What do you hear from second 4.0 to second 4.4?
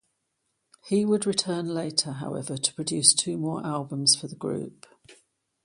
for the